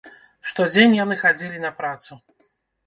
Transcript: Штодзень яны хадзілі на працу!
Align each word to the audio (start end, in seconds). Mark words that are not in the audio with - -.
Штодзень 0.51 0.95
яны 1.03 1.15
хадзілі 1.23 1.63
на 1.69 1.75
працу! 1.85 2.23